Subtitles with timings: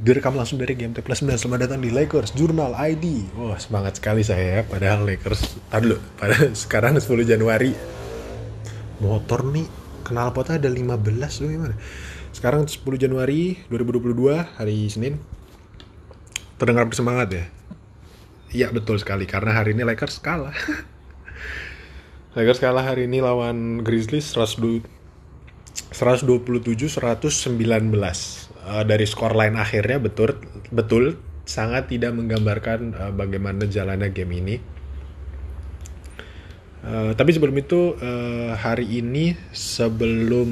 [0.00, 4.24] Direkam langsung dari GMT Plus 9 Selamat datang di Lakers Journal ID Wah semangat sekali
[4.24, 4.62] saya ya.
[4.64, 6.00] Padahal Lakers dulu.
[6.16, 7.76] Padahal sekarang 10 Januari.
[9.04, 9.68] Motor nih
[10.00, 10.96] Kenal potnya ada 15
[11.36, 11.76] tuh gimana?
[12.32, 15.20] Sekarang 10 Januari 2022 Hari Senin.
[16.56, 17.44] Terdengar bersemangat ya?
[18.56, 19.28] Iya betul sekali.
[19.28, 20.56] Karena hari ini Lakers kalah.
[22.40, 24.64] Lakers kalah hari ini lawan Grizzlies 127
[25.92, 27.52] 119
[28.70, 30.38] uh, dari skor line akhirnya betul
[30.70, 34.56] betul sangat tidak menggambarkan uh, bagaimana jalannya game ini.
[36.80, 40.48] Uh, tapi sebelum itu uh, hari ini sebelum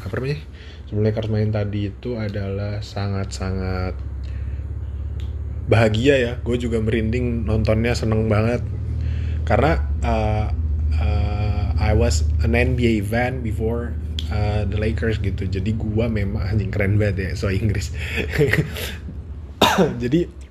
[0.00, 0.40] apa namanya
[0.88, 3.98] sebelum Lakers main tadi itu adalah sangat-sangat
[5.68, 6.32] bahagia ya.
[6.40, 8.64] Gue juga merinding nontonnya seneng banget
[9.44, 10.48] karena uh,
[10.96, 15.46] uh, I was an NBA fan before uh, the Lakers gitu.
[15.46, 17.92] Jadi gua memang anjing keren banget ya so Inggris.
[20.02, 20.46] Jadi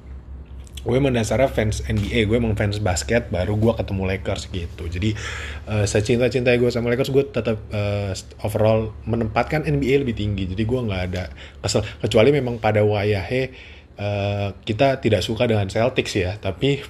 [0.86, 4.86] gue emang dasarnya fans NBA gue emang fans basket baru gue ketemu Lakers gitu.
[4.86, 5.18] Jadi
[5.66, 8.14] uh, secinta cinta gue sama Lakers gue tetap uh,
[8.46, 10.46] overall menempatkan NBA lebih tinggi.
[10.46, 11.34] Jadi gue nggak ada
[11.66, 11.82] kesel.
[12.06, 13.50] Kecuali memang pada wayahnya
[13.98, 16.86] uh, kita tidak suka dengan Celtics ya tapi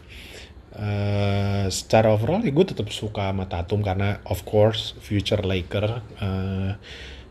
[0.76, 6.76] Uh, secara overall ya gue tetap suka sama Tatum karena of course future Laker uh,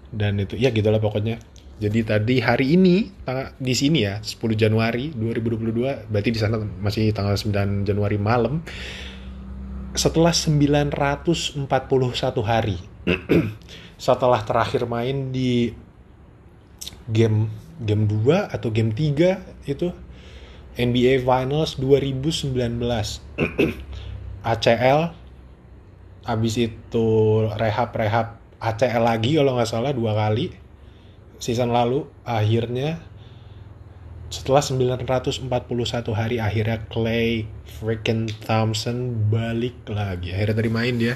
[0.08, 1.36] dan itu ya gitulah pokoknya.
[1.74, 3.10] Jadi tadi hari ini
[3.58, 8.62] di sini ya 10 Januari 2022 berarti di sana masih tanggal 9 Januari malam.
[9.92, 11.68] Setelah 941
[12.46, 12.78] hari
[14.04, 15.74] setelah terakhir main di
[17.10, 17.50] game
[17.82, 19.90] game 2 atau game 3 itu
[20.74, 22.54] NBA Finals 2019
[24.42, 25.00] ACL
[26.24, 27.08] habis itu
[27.54, 30.50] rehab-rehab ACL lagi kalau nggak salah dua kali
[31.38, 32.96] season lalu akhirnya
[34.32, 35.46] setelah 941
[36.10, 37.46] hari akhirnya Clay
[37.78, 40.34] freaking Thompson balik lagi.
[40.34, 41.14] Akhirnya tadi main dia.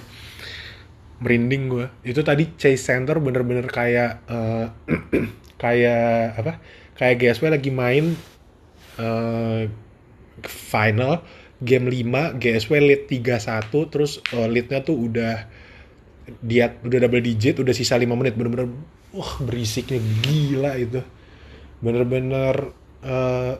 [1.19, 4.71] Merinding gue itu tadi Chase Center bener-bener kayak uh,
[5.63, 6.63] kayak apa?
[6.95, 8.15] Kayak GSW lagi main
[8.99, 9.65] uh,
[10.47, 11.23] final
[11.59, 15.35] game 5 GSW lead 3-1 terus uh, leadnya tuh udah
[16.45, 18.69] dia udah double digit udah sisa 5 menit bener-bener
[19.13, 21.01] wah berisiknya gila itu.
[21.79, 23.55] Bener-bener uh,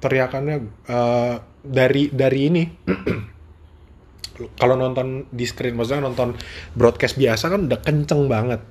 [0.00, 0.56] teriakannya
[0.88, 2.64] uh, dari dari ini
[4.60, 6.32] kalau nonton di screen maksudnya nonton
[6.72, 8.64] broadcast biasa kan udah kenceng banget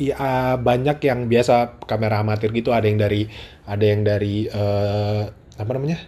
[0.00, 2.72] ya banyak yang biasa kamera amatir gitu.
[2.72, 3.28] Ada yang dari
[3.68, 5.28] ada yang dari uh,
[5.60, 6.00] apa namanya?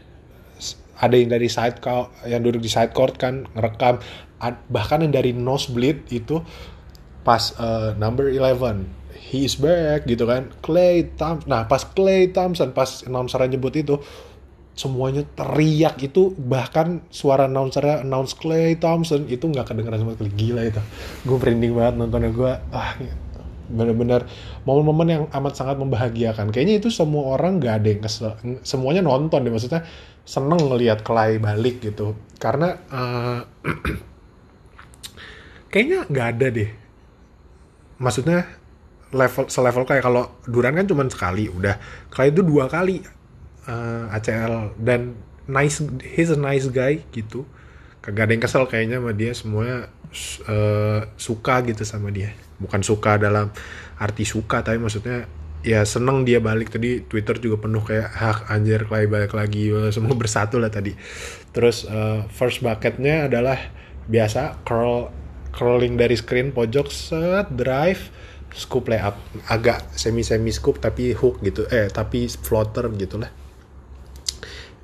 [1.03, 1.78] Ada yang dari side
[2.25, 4.00] yang duduk di side court kan ngerekam.
[4.72, 6.41] Bahkan yang dari nosebleed itu
[7.22, 9.02] pas uh, number 11
[9.32, 10.50] he is back gitu kan.
[10.64, 14.00] Clay Thompson nah pas Clay Thompson pas announcer nyebut itu
[14.72, 20.32] semuanya teriak itu bahkan suara announcer announce Clay Thompson itu nggak kedengeran sama sekali.
[20.32, 20.82] Gila itu.
[21.28, 22.31] Gue merinding banget nontonnya.
[22.32, 22.91] Gue ah
[23.72, 24.28] bener-bener
[24.68, 26.52] momen-momen yang amat sangat membahagiakan.
[26.52, 29.82] Kayaknya itu semua orang gak ada yang kesel semuanya nonton deh maksudnya
[30.22, 32.14] seneng ngelihat Clay balik gitu.
[32.38, 33.40] Karena uh,
[35.72, 36.70] kayaknya nggak ada deh.
[37.98, 38.46] Maksudnya
[39.12, 41.76] level selevel kayak kalau Duran kan cuma sekali udah.
[42.12, 43.02] Clay itu dua kali
[43.66, 45.82] uh, eh, ACL dan nice
[46.14, 47.46] he's a nice guy gitu.
[48.02, 49.86] Kagak ada yang kesel kayaknya sama dia semuanya
[50.46, 52.36] uh, suka gitu sama dia.
[52.60, 53.50] Bukan suka dalam
[53.98, 55.26] arti suka tapi maksudnya
[55.64, 56.70] ya seneng dia balik.
[56.70, 59.72] Tadi Twitter juga penuh kayak hak anjir Clay balik lagi.
[59.90, 60.94] Semua bersatu lah tadi.
[61.50, 63.58] Terus uh, first bucketnya adalah
[64.06, 65.08] biasa curl
[65.52, 68.08] curling dari screen pojok set drive
[68.52, 69.16] scoop layup.
[69.48, 71.64] Agak semi semi scoop tapi hook gitu.
[71.68, 73.41] Eh tapi floater gitulah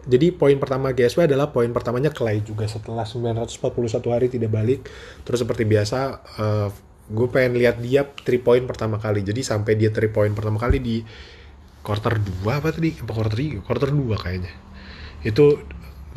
[0.07, 4.87] jadi poin pertama GSW adalah poin pertamanya Clay juga setelah 941 hari tidak balik.
[5.27, 5.99] Terus seperti biasa
[6.39, 6.69] uh,
[7.09, 9.25] gue pengen lihat dia 3 point pertama kali.
[9.25, 10.97] Jadi sampai dia 3 point pertama kali di
[11.83, 12.95] quarter 2 apa tadi?
[13.01, 13.65] Apa quarter 3?
[13.65, 14.53] Quarter 2 kayaknya.
[15.25, 15.61] Itu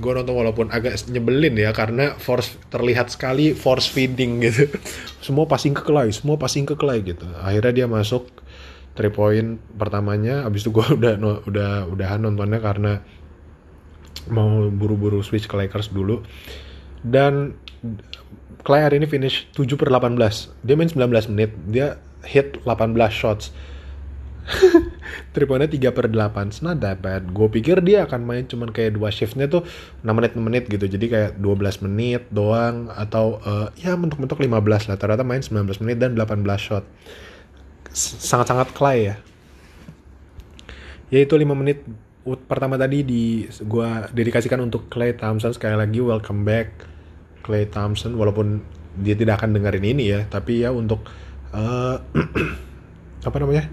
[0.01, 4.72] gue nonton walaupun agak nyebelin ya karena force terlihat sekali force feeding gitu.
[5.25, 7.27] semua passing ke Clay, semua passing ke Clay gitu.
[7.39, 8.27] Akhirnya dia masuk
[8.95, 11.13] 3 point pertamanya habis itu gue udah
[11.48, 13.04] udah udahan nontonnya karena
[14.29, 16.21] mau buru-buru switch ke Lakers dulu.
[17.01, 17.57] Dan
[18.62, 20.21] Clay hari ini finish 7 per 18
[20.62, 21.51] dia main 19 menit.
[21.65, 23.50] Dia hit 18 shots.
[25.33, 27.33] 3 poinnya 3 per 8 It's not that bad.
[27.33, 29.65] Gue pikir dia akan main cuman kayak dua shiftnya tuh
[30.06, 30.85] 6 menit 6 menit gitu.
[30.85, 34.97] Jadi kayak 12 menit doang Atau uh, ya mentok-mentok 15 lah.
[34.97, 36.85] Ternyata main 19 menit dan 18 shot.
[38.21, 39.15] Sangat-sangat Clay ya.
[41.09, 41.81] Ya itu 5 menit
[42.25, 45.53] pertama tadi di gua dedikasikan untuk Clay Thompson.
[45.53, 46.85] Sekali lagi welcome back
[47.41, 48.13] Clay Thompson.
[48.13, 48.62] Walaupun
[49.01, 51.07] dia tidak akan dengerin ini ya tapi ya untuk
[51.56, 51.95] uh,
[53.27, 53.71] apa namanya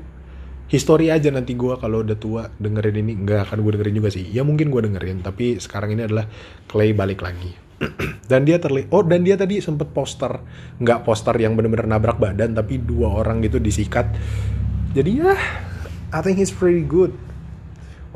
[0.71, 4.25] history aja nanti gue kalau udah tua dengerin ini nggak akan gue dengerin juga sih.
[4.33, 6.29] Ya mungkin gue dengerin tapi sekarang ini adalah
[6.71, 7.53] Clay balik lagi.
[8.31, 10.43] Dan dia terlihat oh dan dia tadi sempet poster
[10.83, 14.09] nggak poster yang bener-bener nabrak badan tapi dua orang gitu disikat.
[14.97, 15.37] Jadi ya
[16.09, 17.13] I think he's pretty good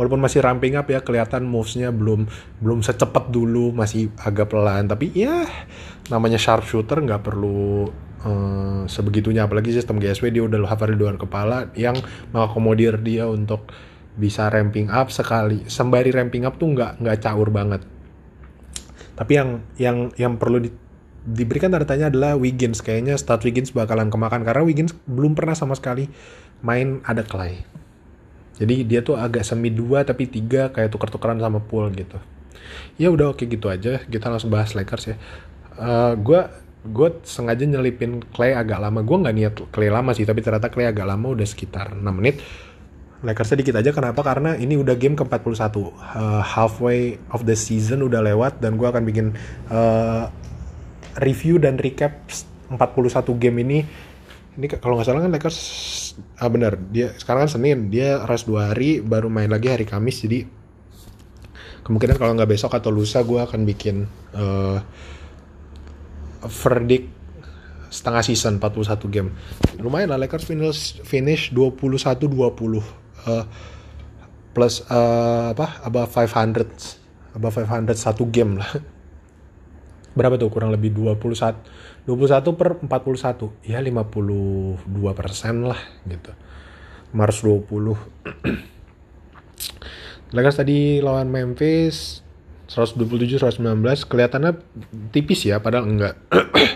[0.02, 2.26] walaupun masih ramping up ya kelihatan movesnya belum
[2.58, 4.90] belum secepat dulu masih agak pelan.
[4.90, 5.46] Tapi ya
[6.10, 7.86] namanya sharpshooter nggak perlu
[8.26, 9.46] uh, sebegitunya.
[9.46, 11.94] Apalagi sistem GSW dia udah hafal luar kepala yang
[12.34, 13.70] mengakomodir dia untuk
[14.18, 15.62] bisa ramping up sekali.
[15.70, 17.86] Sembari ramping up tuh nggak nggak caur banget.
[19.14, 20.74] Tapi yang yang yang perlu di,
[21.22, 22.82] diberikan tanda tanya adalah Wiggins.
[22.82, 26.10] Kayaknya start Wiggins bakalan kemakan karena Wiggins belum pernah sama sekali
[26.66, 27.62] main ada Clay
[28.62, 32.22] jadi dia tuh agak semi dua tapi tiga kayak tuker-tukeran sama pool gitu.
[32.94, 33.98] Ya udah oke gitu aja.
[34.06, 35.16] Kita langsung bahas Lakers ya.
[35.74, 36.46] Uh, eh,
[36.86, 39.02] gue sengaja nyelipin Clay agak lama.
[39.02, 42.38] Gue nggak niat Clay lama sih tapi ternyata Clay agak lama udah sekitar 6 menit.
[43.26, 43.90] Lakers sedikit aja.
[43.90, 44.22] Kenapa?
[44.22, 48.86] Karena ini udah game ke 41 uh, halfway of the season udah lewat dan gue
[48.86, 49.34] akan bikin
[49.74, 50.30] uh,
[51.18, 52.14] review dan recap
[52.70, 52.78] 41
[53.42, 53.78] game ini.
[54.54, 55.58] Ini kalau nggak salah kan Lakers
[56.40, 60.24] ah benar dia sekarang kan Senin dia rest dua hari baru main lagi hari Kamis
[60.24, 60.44] jadi
[61.82, 64.06] kemungkinan kalau nggak besok atau lusa gue akan bikin
[64.38, 64.78] uh,
[66.46, 67.10] verdict
[67.92, 69.30] setengah season 41 game.
[69.76, 73.44] Lumayan lah Lakers finish finish 21 20 uh,
[74.56, 78.70] plus uh, apa above 500 above 500 satu game lah.
[80.12, 80.52] Berapa tuh?
[80.52, 81.56] Kurang lebih 21
[82.04, 84.82] 21 per 41 ya 52
[85.14, 86.32] persen lah gitu.
[87.12, 87.68] Mars 20
[90.34, 92.24] Lakers tadi lawan Memphis
[92.72, 93.60] 127 119
[94.08, 94.56] kelihatannya
[95.12, 96.16] tipis ya padahal enggak.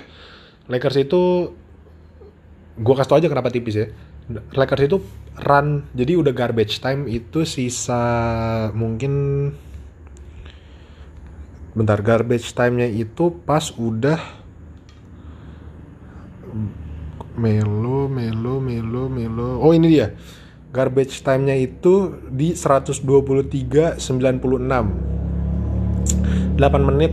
[0.72, 1.56] Lakers itu
[2.76, 3.88] gue kasih tau aja kenapa tipis ya.
[4.52, 5.00] Lakers itu
[5.40, 7.08] run jadi udah garbage time.
[7.08, 8.04] Itu sisa
[8.76, 9.12] mungkin
[11.76, 14.16] bentar garbage time-nya itu pas udah
[17.36, 19.60] Melo, Melo, Melo, Melo.
[19.60, 20.16] Oh ini dia.
[20.72, 24.00] Garbage time-nya itu di 123.96.
[26.56, 27.12] 8 menit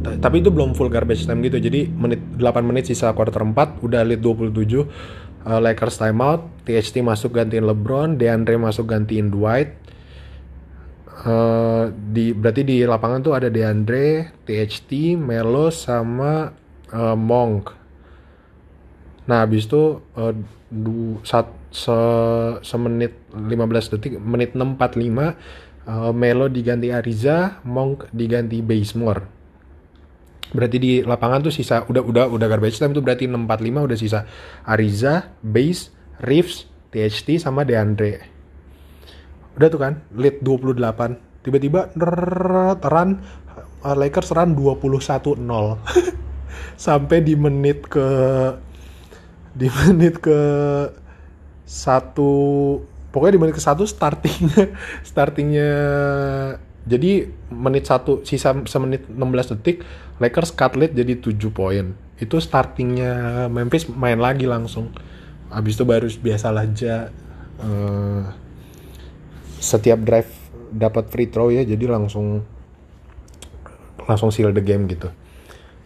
[0.00, 4.00] tapi itu belum full garbage time gitu jadi menit 8 menit sisa quarter 4 udah
[4.04, 4.48] lead 27
[5.44, 9.79] uh, Lakers timeout THT masuk gantiin LeBron DeAndre masuk gantiin Dwight
[11.24, 16.52] uh, di berarti di lapangan tuh ada DeAndre THT Melo sama
[16.92, 17.76] uh, Monk
[19.28, 20.34] nah habis itu uh,
[20.70, 21.96] du, sat, se,
[22.62, 29.38] semenit 15 detik menit 645 uh, Melo diganti Ariza, Monk diganti Basemore.
[30.50, 34.20] Berarti di lapangan tuh sisa udah udah udah garbage time tuh berarti 645 udah sisa
[34.66, 35.94] Ariza, Base,
[36.26, 38.39] Reeves, THT sama DeAndre.
[39.56, 41.42] Udah tuh kan, lead 28.
[41.46, 43.10] Tiba-tiba run
[43.82, 45.40] uh, Lakers run 21-0.
[46.76, 48.08] Sampai di menit ke
[49.54, 50.38] di menit ke
[51.66, 52.32] satu
[53.10, 54.74] pokoknya di menit ke satu startingnya
[55.10, 55.70] startingnya
[56.86, 59.86] jadi menit satu sisa semenit 16 detik
[60.22, 64.94] Lakers cut lead jadi 7 poin itu startingnya Memphis main lagi langsung
[65.50, 67.10] habis itu baru biasalah aja
[67.62, 68.22] uh,
[69.60, 70.30] setiap drive
[70.72, 72.40] dapat free throw ya jadi langsung
[74.08, 75.12] langsung seal the game gitu.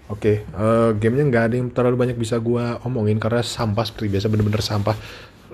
[0.08, 4.14] Oke okay, uh, gamenya nggak ada yang terlalu banyak bisa gue omongin karena sampah seperti
[4.14, 4.94] biasa bener-bener sampah.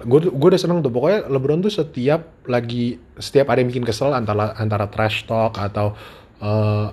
[0.05, 4.13] Gue gue udah seneng tuh pokoknya LeBron tuh setiap lagi setiap ada yang bikin kesel
[4.13, 5.97] antara antara trash talk atau
[6.45, 6.93] uh,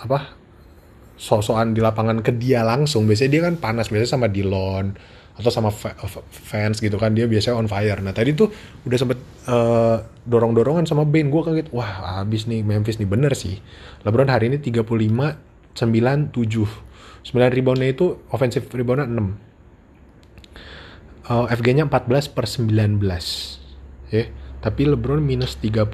[0.00, 0.18] apa
[1.16, 4.92] sosokan di lapangan ke dia langsung biasanya dia kan panas biasanya sama Dillon
[5.36, 5.92] atau sama fa
[6.32, 8.00] fans gitu kan dia biasanya on fire.
[8.00, 8.48] Nah tadi tuh
[8.88, 11.28] udah sempet uh, dorong dorongan sama Bane.
[11.28, 13.08] Gue kaget wah abis nih Memphis nih.
[13.08, 13.60] Bener sih.
[14.02, 14.82] LeBron hari ini 35
[15.76, 16.86] 9 7
[17.26, 19.18] 9 reboundnya itu offensive reboundnya 6
[21.28, 23.02] uh, eh, FG-nya 14 per 19
[24.14, 24.24] ya
[24.62, 25.84] tapi LeBron minus 30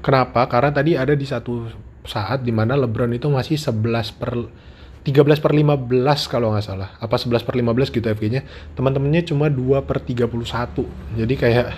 [0.00, 0.46] kenapa?
[0.48, 1.68] Karena tadi ada di satu
[2.08, 4.32] saat di mana LeBron itu masih 11 per
[5.06, 6.94] 13 per 15 kalau nggak salah.
[6.98, 8.42] Apa 11 per 15 gitu FG-nya
[8.74, 10.30] teman-temannya cuma 2 per 31
[11.18, 11.68] jadi kayak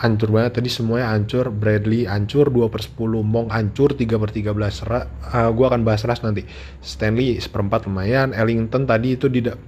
[0.00, 0.58] hancur banget.
[0.58, 1.52] Tadi semuanya hancur.
[1.52, 6.24] Bradley hancur 2 per 10 Mong hancur 3 per 13 uh, gue akan bahas ras
[6.24, 6.42] nanti.
[6.80, 8.32] Stanley seperempat lumayan.
[8.32, 9.60] Ellington tadi itu tidak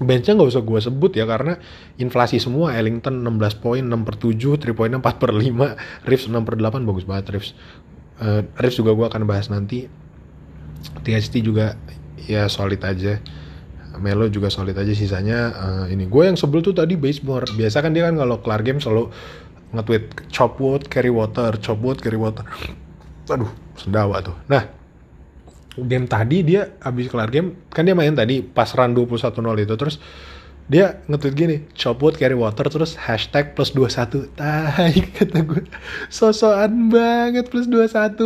[0.00, 1.60] benchnya nggak usah gue sebut ya karena
[2.00, 2.72] inflasi semua.
[2.74, 6.88] Ellington 16 poin 6 per 7 3 poinnya 4 per 5 Reeves 6 per 8
[6.88, 7.52] bagus banget Reeves.
[8.18, 10.03] Uh, Reeves juga gue akan bahas nanti
[11.04, 11.78] THT juga
[12.24, 13.20] ya solid aja.
[13.94, 15.54] Melo juga solid aja sisanya.
[15.54, 18.82] Uh, ini gue yang sebel tuh tadi Basemore biasa kan dia kan kalau kelar game
[18.82, 19.10] selalu
[19.74, 22.42] nge-tweet chop wood carry water chop wood carry water.
[23.30, 24.34] Aduh sendawa tuh.
[24.50, 24.66] Nah
[25.78, 29.98] game tadi dia habis kelar game kan dia main tadi pas run 21-0 itu terus
[30.64, 35.60] dia nge-tweet gini chop wood carry water terus hashtag plus 21 tai kata gue
[36.08, 38.16] sosokan banget plus 21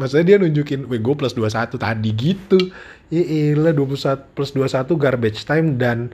[0.00, 2.60] maksudnya dia nunjukin gue plus 21 tadi gitu.
[3.08, 6.12] Ya ilah 21 plus 21 garbage time dan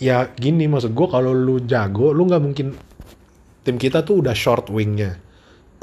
[0.00, 2.72] ya gini maksud gue kalau lu jago lu nggak mungkin
[3.60, 5.20] tim kita tuh udah short wingnya.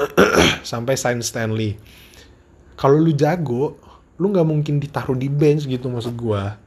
[0.66, 1.78] Sampai sign Stanley.
[2.74, 3.78] Kalau lu jago
[4.18, 6.63] lu nggak mungkin ditaruh di bench gitu maksud gua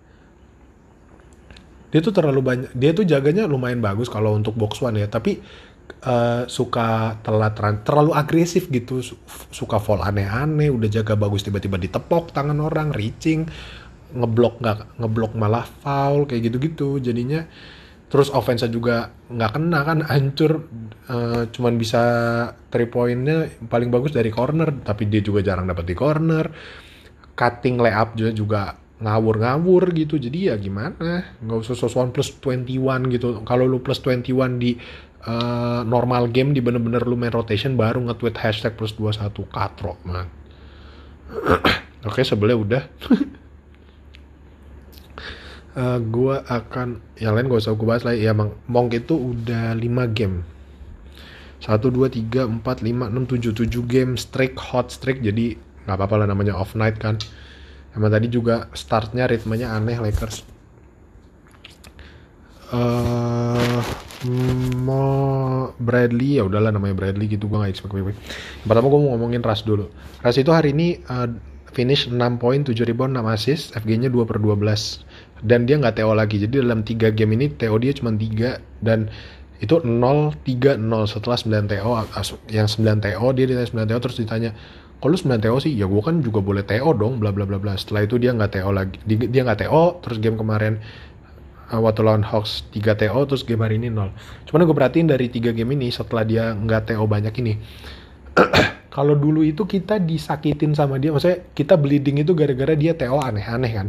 [1.96, 5.40] dia tuh terlalu banyak dia tuh jaganya lumayan bagus kalau untuk box one ya tapi
[6.04, 9.00] uh, suka telat terlalu agresif gitu
[9.48, 13.48] suka fall aneh-aneh udah jaga bagus tiba-tiba ditepok tangan orang reaching
[14.12, 17.48] ngeblok nggak ngeblok malah foul kayak gitu-gitu jadinya
[18.12, 20.52] terus offense juga nggak kena kan hancur
[21.08, 22.02] uh, cuman bisa
[22.68, 26.44] three pointnya paling bagus dari corner tapi dia juga jarang dapat di corner
[27.32, 28.62] cutting layup juga juga
[28.96, 30.16] ngawur-ngawur gitu.
[30.16, 31.36] Jadi ya gimana?
[31.44, 33.44] Nggak usah sosokan plus 21 gitu.
[33.44, 34.80] Kalau lu plus 21 di
[35.28, 40.28] uh, normal game di bener-bener lu main rotation baru nge-tweet hashtag plus 21 katro man.
[42.08, 42.82] Oke sebelah udah.
[45.76, 48.24] Uh, gua akan yang lain gak usah gue bahas lagi.
[48.24, 50.46] Ya emang Monk itu udah 5 game.
[51.56, 55.20] 1, 2, 3, 4, 5, 6, 7 7 game streak hot streak.
[55.20, 57.14] Jadi nggak apa-apa lah namanya off night kan
[57.96, 60.44] emang tadi juga startnya ritmenya aneh Lakers.
[62.66, 63.80] Uh,
[64.82, 68.10] mau Bradley ya udahlah namanya Bradley gitu gue gak expect gue
[68.66, 69.88] pertama gue mau ngomongin Ras dulu.
[70.20, 71.30] Ras itu hari ini uh,
[71.76, 76.00] finish 6 poin 7 rebound 6 assist FG nya 2 per 12 dan dia nggak
[76.00, 76.40] TO lagi.
[76.40, 79.12] Jadi dalam tiga game ini TO dia cuma 3 dan
[79.60, 81.90] itu 0 3 0 setelah 9 TO
[82.52, 84.50] yang 9 TO dia ditanya 9 TO terus ditanya
[84.96, 87.76] kalau 9 TO sih ya gue kan juga boleh TO dong bla bla bla bla.
[87.76, 88.96] Setelah itu dia nggak TO lagi.
[89.04, 90.80] Dia nggak TO terus game kemarin
[91.72, 94.12] uh, waktu lawan Hawks 3 TO terus game hari ini 0
[94.46, 97.54] cuman gue perhatiin dari tiga game ini setelah dia nggak TO banyak ini
[98.96, 103.72] kalau dulu itu kita disakitin sama dia maksudnya kita bleeding itu gara-gara dia TO aneh-aneh
[103.72, 103.88] kan.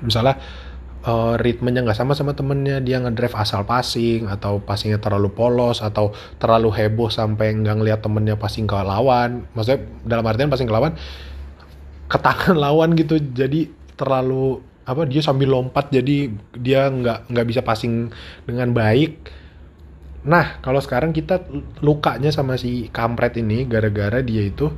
[0.00, 0.36] Misalnya
[1.06, 6.10] uh, ritmenya nggak sama sama temennya dia ngedrive asal passing atau passingnya terlalu polos atau
[6.42, 10.98] terlalu heboh sampai nggak ngeliat temennya passing ke lawan maksudnya dalam artian passing ke lawan
[12.10, 17.62] ke tangan lawan gitu jadi terlalu apa dia sambil lompat jadi dia nggak nggak bisa
[17.62, 18.10] passing
[18.46, 19.32] dengan baik
[20.26, 21.46] nah kalau sekarang kita
[21.86, 24.74] lukanya sama si kampret ini gara-gara dia itu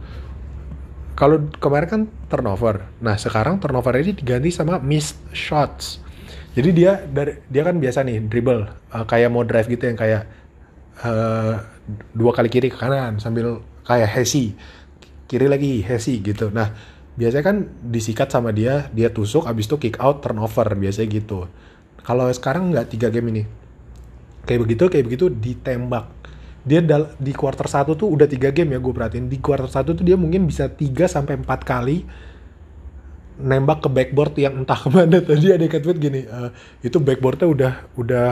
[1.19, 2.95] kalau kemarin kan turnover.
[3.03, 5.99] Nah sekarang turnover ini diganti sama missed shots.
[6.57, 10.27] Jadi dia dari dia kan biasa nih dribble uh, kayak mau drive gitu yang kayak
[11.05, 11.63] uh,
[12.13, 14.53] dua kali kiri ke kanan sambil kayak hesi
[15.31, 16.51] kiri lagi hesi gitu.
[16.53, 16.73] Nah
[17.19, 21.47] biasanya kan disikat sama dia dia tusuk abis itu kick out turnover biasanya gitu.
[22.03, 23.43] Kalau sekarang nggak tiga game ini
[24.49, 26.09] kayak begitu kayak begitu ditembak
[26.69, 26.81] dia
[27.17, 30.21] di quarter satu tuh udah tiga game ya gue perhatiin di quarter satu tuh dia
[30.21, 32.05] mungkin bisa 3 sampai empat kali
[33.39, 35.23] nembak ke backboard yang entah ke mana.
[35.23, 36.51] Tadi ada kata gini uh,
[36.83, 38.27] itu backboardnya udah udah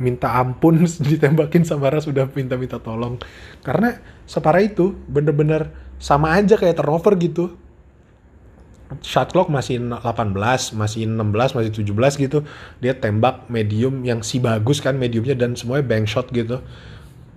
[0.00, 0.80] minta ampun
[1.12, 3.20] ditembakin sama Ras udah minta-minta tolong.
[3.60, 5.70] Karena separah itu bener-bener
[6.00, 7.54] sama aja kayak turnover gitu.
[9.06, 10.34] Shot clock masih 18,
[10.74, 12.42] masih 16, masih 17 gitu.
[12.82, 16.58] Dia tembak medium yang si bagus kan mediumnya dan semuanya bank shot gitu.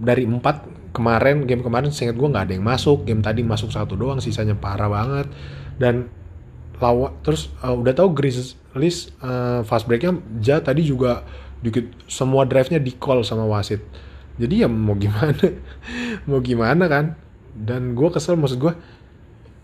[0.02, 0.66] Dari empat
[0.98, 3.06] kemarin game kemarin seingat gue nggak ada yang masuk.
[3.06, 5.30] Game tadi masuk satu doang sisanya parah banget.
[5.78, 6.10] Dan
[6.84, 11.24] lawa terus uh, udah tahu Grizzlies uh, fast breaknya Ja tadi juga
[11.64, 13.80] dikit semua drive-nya di call sama wasit
[14.36, 15.40] jadi ya mau gimana
[16.28, 17.16] mau gimana kan
[17.56, 18.74] dan gue kesel maksud gue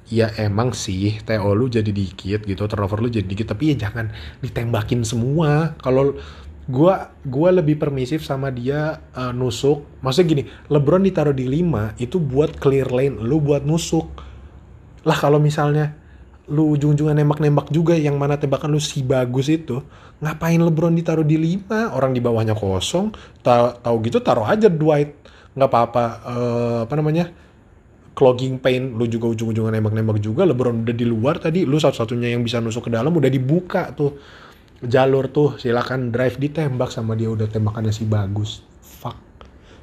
[0.09, 4.09] ya emang sih TO lu jadi dikit gitu turnover lu jadi dikit tapi ya jangan
[4.41, 6.17] ditembakin semua kalau
[6.69, 9.85] gua gua lebih permisif sama dia uh, nusuk.
[10.05, 14.05] Maksudnya gini, LeBron ditaruh di 5 itu buat clear lane, lu buat nusuk.
[15.01, 15.97] Lah kalau misalnya
[16.49, 19.79] lu ujung-ujungnya nembak-nembak juga yang mana tembakan lu si bagus itu,
[20.19, 21.95] ngapain LeBron ditaruh di 5?
[21.95, 23.13] Orang di bawahnya kosong.
[23.45, 25.15] Tahu gitu taruh aja Dwight.
[25.49, 27.25] nggak apa-apa uh, apa namanya?
[28.19, 32.43] clogging paint lu juga ujung-ujungnya nembak-nembak juga LeBron udah di luar tadi lu satu-satunya yang
[32.43, 34.19] bisa nusuk ke dalam udah dibuka tuh
[34.83, 39.15] jalur tuh silakan drive ditembak sama dia udah tembakannya si bagus fuck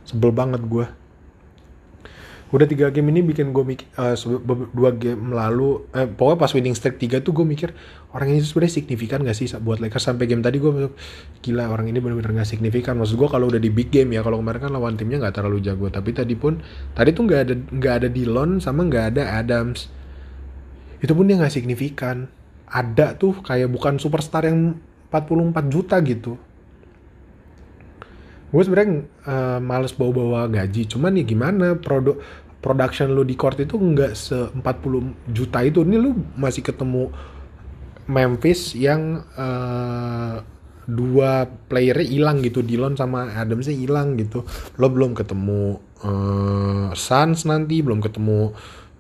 [0.05, 0.85] sebel banget gue
[2.57, 4.17] udah tiga game ini bikin gue mikir uh,
[4.73, 7.77] dua game lalu eh, pokoknya pas winning streak tiga tuh gue mikir
[8.17, 10.09] orang ini sebenarnya signifikan gak sih buat Lakers?
[10.09, 10.89] Sampai game tadi gue
[11.45, 12.97] gila orang ini benar-benar gak signifikan.
[12.97, 15.61] Maksud gue kalau udah di big game ya kalau kemarin kan lawan timnya nggak terlalu
[15.61, 15.93] jago.
[15.93, 16.57] Tapi tadi pun
[16.97, 19.93] tadi tuh nggak ada nggak ada Dillon sama nggak ada Adams.
[21.05, 22.33] Itu pun dia nggak signifikan.
[22.67, 24.81] Ada tuh kayak bukan superstar yang
[25.13, 26.41] 44 juta gitu.
[28.49, 30.89] Gue sebenarnya uh, males bawa-bawa gaji.
[30.89, 32.17] Cuman ya gimana produk
[32.67, 35.87] production lo di court itu nggak se 40 juta itu.
[35.87, 37.15] Ini lu masih ketemu
[38.11, 40.43] Memphis yang uh,
[40.91, 42.67] dua playernya hilang gitu.
[42.67, 44.43] Dillon sama Adams hilang gitu.
[44.83, 48.51] Lo belum ketemu uh, Suns nanti belum ketemu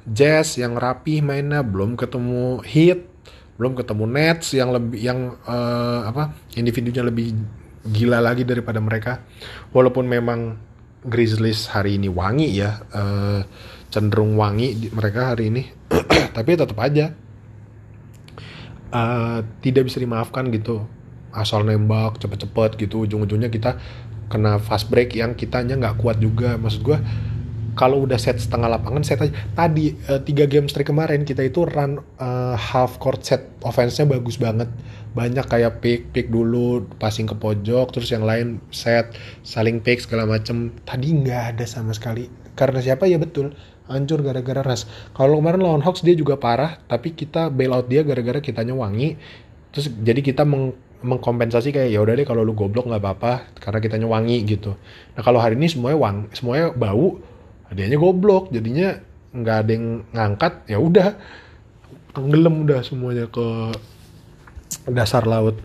[0.06, 3.18] Jazz yang rapi mainnya belum ketemu Heat
[3.56, 5.18] belum ketemu Nets yang lebih yang
[5.48, 7.34] uh, apa individunya lebih
[7.88, 9.22] gila lagi daripada mereka.
[9.72, 10.60] Walaupun memang
[11.06, 13.40] Grizzlies hari ini wangi ya, uh,
[13.88, 15.62] cenderung wangi mereka hari ini,
[16.36, 17.14] tapi tetap aja
[18.90, 20.84] uh, tidak bisa dimaafkan gitu.
[21.36, 23.76] Asal nembak cepet-cepet gitu, ujung-ujungnya kita
[24.26, 26.56] kena fast break yang kitanya nggak kuat juga.
[26.56, 26.98] Maksud gue
[27.76, 29.36] kalau udah set setengah lapangan set aja.
[29.52, 34.40] Tadi uh, tiga game streak kemarin kita itu run uh, half court set offense-nya bagus
[34.40, 34.72] banget
[35.16, 40.28] banyak kayak pick pick dulu passing ke pojok terus yang lain set saling pick segala
[40.28, 40.76] macem.
[40.84, 42.28] Tadi nggak ada sama sekali.
[42.52, 43.08] Karena siapa?
[43.08, 43.56] Ya betul
[43.86, 44.82] hancur gara-gara ras
[45.14, 49.16] kalau kemarin lawan Hawks dia juga parah tapi kita bail out dia gara-gara kitanya wangi.
[49.72, 50.74] Terus jadi kita meng
[51.06, 54.74] mengkompensasi kayak ya udah deh kalau lu goblok nggak apa-apa karena kitanya wangi gitu.
[55.14, 57.20] Nah kalau hari ini semuanya wang semuanya bau
[57.70, 58.50] adanya goblok.
[58.50, 58.98] Jadinya
[59.36, 61.08] nggak ada yang ngangkat ya udah
[62.16, 63.76] tenggelam udah semuanya ke
[64.90, 65.58] dasar laut.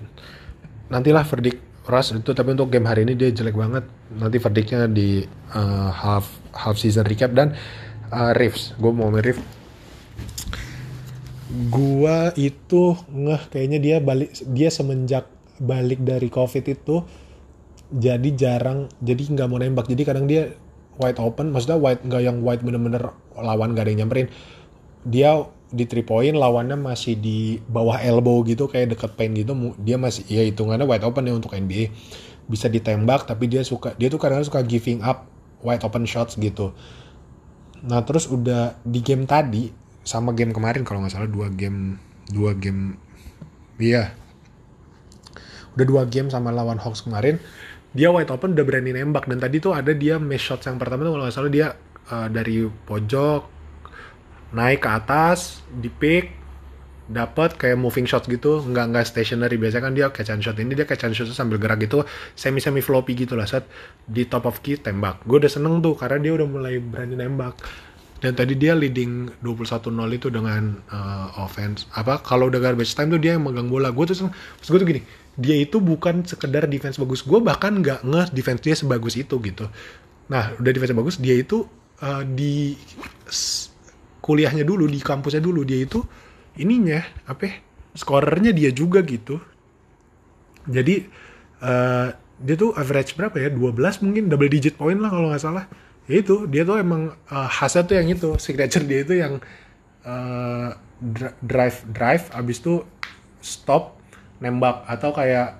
[0.92, 3.84] Nantilah verdict Ras itu tapi untuk game hari ini dia jelek banget.
[4.14, 5.26] Nanti verdictnya di
[5.58, 7.58] uh, half half season recap dan
[8.14, 9.42] uh, Reeves gue mau main Reeves
[11.68, 15.28] gua itu ngeh kayaknya dia balik dia semenjak
[15.60, 17.04] balik dari covid itu
[17.92, 19.92] jadi jarang jadi nggak mau nembak.
[19.92, 20.56] Jadi kadang dia
[20.96, 24.28] wide open maksudnya wide nggak yang wide bener-bener lawan gak ada yang nyamperin.
[25.04, 29.96] Dia di three point lawannya masih di bawah elbow gitu kayak deket paint gitu dia
[29.96, 31.96] masih ya hitungannya wide open ya untuk NBA
[32.52, 35.32] bisa ditembak tapi dia suka dia tuh kadang, -kadang suka giving up
[35.64, 36.76] wide open shots gitu.
[37.88, 39.72] Nah terus udah di game tadi
[40.04, 41.96] sama game kemarin kalau nggak salah dua game
[42.28, 43.00] dua game
[43.80, 44.12] iya.
[45.80, 47.40] Udah dua game sama lawan Hawks kemarin
[47.96, 49.28] dia wide open udah berani nembak.
[49.28, 51.68] Dan tadi tuh ada dia miss shot yang pertama tuh kalau nggak salah dia
[52.12, 53.61] uh, dari pojok
[54.52, 56.42] naik ke atas di pick
[57.12, 58.64] dapat kayak moving shot gitu.
[58.64, 59.60] Nggak nggak stationary.
[59.60, 62.08] Biasanya kan dia catch and shot ini dia catch and shot sambil gerak gitu.
[62.34, 63.68] Semi semi floppy gitu lah saat
[64.08, 65.24] di top of key tembak.
[65.28, 67.60] Gue udah seneng tuh karena dia udah mulai berani nembak.
[68.22, 69.82] Dan tadi dia leading 21-0
[70.14, 71.90] itu dengan uh, offense.
[71.98, 73.90] Apa kalau udah garbage time tuh dia yang megang bola.
[73.90, 74.34] Gue tuh seneng.
[74.62, 75.02] Terus gue tuh gini
[75.40, 77.24] dia itu bukan sekedar defense bagus.
[77.26, 79.66] Gue bahkan nggak nge defense dia sebagus itu gitu.
[80.30, 81.66] Nah udah defense bagus dia itu
[82.04, 82.78] uh, di
[84.22, 86.06] kuliahnya dulu di kampusnya dulu dia itu
[86.56, 87.54] ininya apa ya,
[87.98, 89.42] skorernya dia juga gitu.
[90.70, 91.10] Jadi
[91.66, 95.66] uh, dia tuh average berapa ya 12 mungkin double digit point lah kalau nggak salah.
[96.06, 99.34] Ya itu dia tuh emang uh, khasnya tuh yang itu signature dia itu yang
[100.06, 100.74] uh,
[101.42, 102.86] drive drive abis itu
[103.42, 103.98] stop
[104.38, 105.58] nembak atau kayak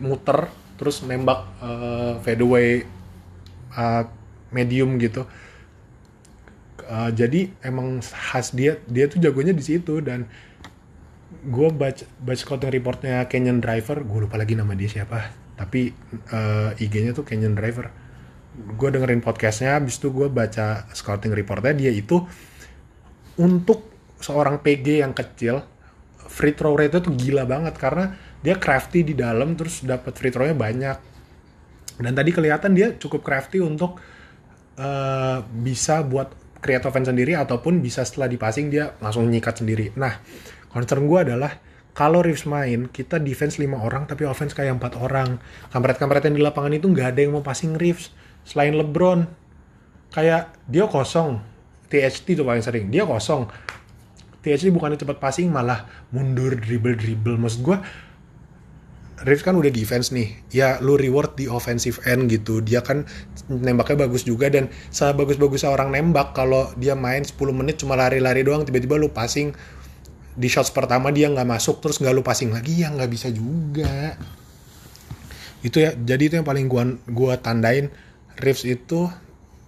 [0.00, 0.48] muter
[0.80, 2.84] terus nembak uh, fadeaway
[3.76, 4.08] uh,
[4.48, 5.28] medium gitu
[6.90, 10.26] uh, jadi emang khas dia dia tuh jagonya di situ dan
[11.30, 15.94] gue baca baca scouting reportnya Canyon Driver gue lupa lagi nama dia siapa tapi
[16.34, 17.88] uh, IG-nya tuh Canyon Driver
[18.50, 22.26] gue dengerin podcastnya habis itu gue baca scouting reportnya dia itu
[23.38, 23.88] untuk
[24.20, 25.64] seorang PG yang kecil
[26.30, 30.56] free throw rate itu gila banget karena dia crafty di dalam terus dapat free throw-nya
[30.56, 30.98] banyak.
[32.00, 34.00] Dan tadi kelihatan dia cukup crafty untuk
[34.80, 39.92] uh, bisa buat create offense sendiri ataupun bisa setelah dipasing dia langsung nyikat sendiri.
[39.96, 40.20] Nah,
[40.72, 41.58] concern gue adalah
[41.90, 45.42] kalau Reeves main, kita defense 5 orang tapi offense kayak 4 orang.
[45.74, 48.14] Kampret-kampret yang di lapangan itu nggak ada yang mau passing Reeves.
[48.46, 49.26] Selain LeBron,
[50.14, 51.42] kayak dia kosong.
[51.90, 52.86] THT tuh paling sering.
[52.86, 53.50] Dia kosong
[54.40, 57.76] THC bukannya cepat passing malah mundur dribble dribble maksud gue
[59.20, 60.32] Reeves kan udah defense nih.
[60.48, 62.64] Ya lu reward di offensive end gitu.
[62.64, 63.04] Dia kan
[63.52, 68.40] nembaknya bagus juga dan sebagus bagus orang nembak kalau dia main 10 menit cuma lari-lari
[68.40, 69.52] doang tiba-tiba lu passing.
[70.40, 74.16] Di shots pertama dia nggak masuk terus nggak lu passing lagi ya nggak bisa juga.
[75.60, 77.92] Itu ya jadi itu yang paling gua gua tandain.
[78.40, 79.12] Reeves itu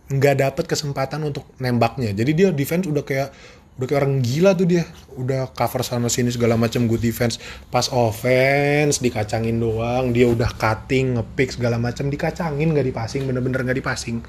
[0.08, 2.16] nggak dapet kesempatan untuk nembaknya.
[2.16, 3.32] Jadi dia defense udah kayak
[3.78, 4.84] udah kayak orang gila tuh dia.
[5.16, 7.40] Udah cover sana sini segala macam good defense.
[7.72, 10.12] Pas offense dikacangin doang.
[10.12, 12.08] Dia udah cutting ngepick segala macam.
[12.08, 14.20] Dikacangin nggak dipasing bener-bener nggak dipasing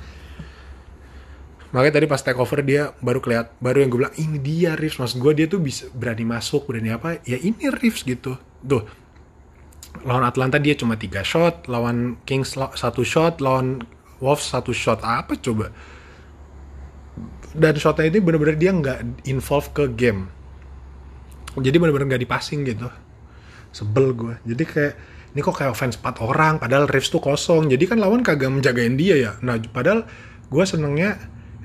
[1.74, 5.02] makanya tadi pas take over dia baru keliat baru yang gue bilang ini dia Reeves.
[5.02, 7.18] Mas gue dia tuh bisa berani masuk berani apa?
[7.26, 8.38] Ya ini Reeves gitu.
[8.62, 8.86] Tuh.
[10.06, 13.82] Lawan Atlanta dia cuma tiga shot lawan Kings satu shot lawan
[14.22, 15.02] Wolves satu shot.
[15.02, 15.74] Apa coba
[17.54, 20.30] dan shotnya ini bener-bener dia nggak involve ke game.
[21.54, 22.90] Jadi bener-bener nggak dipasing gitu.
[23.74, 24.94] Sebel gue jadi kayak
[25.34, 27.70] ini kok kayak offense 4 orang padahal Reeves tuh kosong.
[27.70, 29.32] Jadi kan lawan kagak menjagain dia ya.
[29.42, 30.06] Nah padahal
[30.50, 31.18] gue senengnya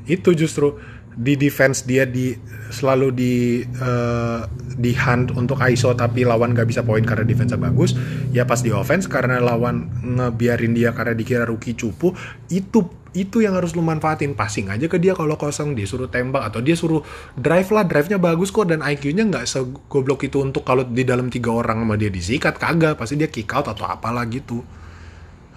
[0.09, 0.77] itu justru
[1.19, 2.31] di defense dia di
[2.71, 3.35] selalu di
[3.83, 4.47] uh,
[4.79, 7.99] di hunt untuk ISO tapi lawan gak bisa poin karena defense bagus.
[8.31, 12.15] Ya pas di offense karena lawan ngebiarin dia karena dikira rookie cupu
[12.55, 14.37] itu itu yang harus lu manfaatin.
[14.37, 17.01] Passing aja ke dia kalau kosong dia suruh tembak atau dia suruh
[17.37, 21.53] drive lah drive-nya bagus kok dan IQ-nya nggak segoblok itu untuk kalau di dalam tiga
[21.53, 22.99] orang sama dia disikat kagak.
[22.99, 24.65] Pasti dia kick out atau apalah gitu.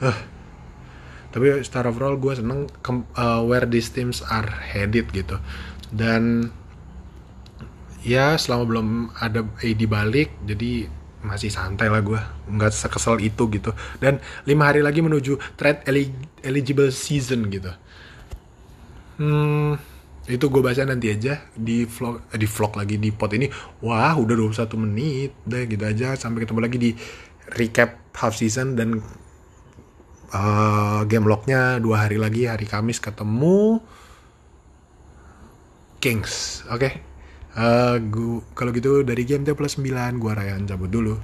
[0.02, 0.18] Huh.
[1.32, 2.68] tapi secara overall gue seneng
[3.16, 5.40] uh, where these teams are headed gitu.
[5.88, 6.52] Dan
[8.02, 8.88] ya selama belum
[9.22, 10.90] ada AD balik jadi
[11.22, 12.18] masih santai lah gue
[12.50, 13.72] nggak sekesel itu gitu.
[14.02, 15.86] Dan lima hari lagi menuju trade
[16.42, 17.72] eligible season gitu.
[19.22, 19.78] Hmm
[20.30, 23.50] itu gue baca nanti aja di vlog eh, di vlog lagi di pot ini.
[23.82, 26.14] Wah udah 21 menit deh gitu aja.
[26.16, 26.92] Sampai ketemu lagi di
[27.52, 29.02] recap half season dan
[30.32, 33.84] uh, game lognya dua hari lagi hari Kamis ketemu
[36.02, 36.82] Kings oke?
[36.82, 37.11] okay?
[37.52, 38.00] Uh,
[38.56, 41.16] kalau gitu dari game T plus 9 gua Ryan cabut dulu.